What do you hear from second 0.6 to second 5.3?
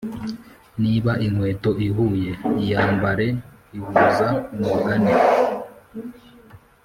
niba inkweto ihuye, iyambare ihuza umugani